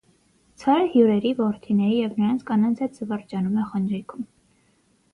[0.63, 4.29] Ցարը հյուրերի, որդիների ու նրանց կանանց հետ զվարճանում է խնջույքում։